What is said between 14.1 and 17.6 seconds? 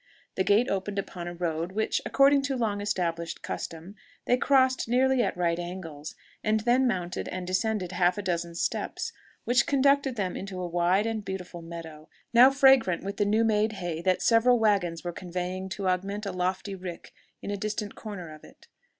several waggons were conveying to augment a lofty rick in a